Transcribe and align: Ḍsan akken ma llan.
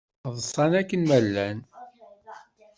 Ḍsan 0.35 0.71
akken 0.79 1.01
ma 1.07 1.19
llan. 1.25 1.59